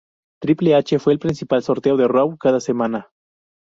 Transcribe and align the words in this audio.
Triple 0.41 0.73
H 0.73 0.97
fue 0.97 1.13
el 1.13 1.19
principal 1.19 1.61
sorteo 1.61 1.95
de 1.95 2.07
Raw 2.07 2.35
cada 2.35 2.59
semana. 2.59 3.11